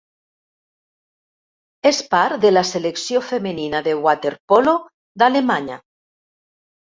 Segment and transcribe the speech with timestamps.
[1.89, 4.75] És part de la Selecció femenina de waterpolo
[5.23, 5.79] d'Alemanya.